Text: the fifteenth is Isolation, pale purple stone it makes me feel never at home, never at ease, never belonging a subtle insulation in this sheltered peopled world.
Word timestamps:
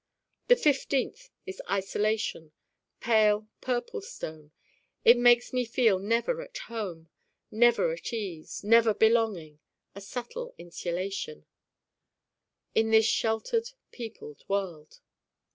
the 0.47 0.55
fifteenth 0.55 1.29
is 1.45 1.61
Isolation, 1.69 2.53
pale 3.01 3.47
purple 3.61 4.01
stone 4.01 4.49
it 5.05 5.15
makes 5.15 5.53
me 5.53 5.63
feel 5.63 5.99
never 5.99 6.41
at 6.41 6.57
home, 6.57 7.09
never 7.51 7.93
at 7.93 8.11
ease, 8.11 8.63
never 8.63 8.95
belonging 8.95 9.59
a 9.93 10.01
subtle 10.01 10.55
insulation 10.57 11.45
in 12.73 12.89
this 12.89 13.05
sheltered 13.05 13.73
peopled 13.91 14.43
world. 14.47 15.01